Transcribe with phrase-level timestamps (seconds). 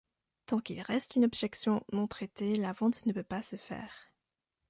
[0.47, 4.11] Tant qu'il reste une objection non traitée, la vente ne peut pas se faire.